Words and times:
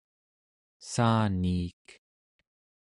saaniik 0.91 1.85